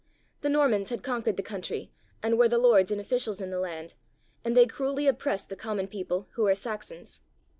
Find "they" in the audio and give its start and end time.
4.57-4.65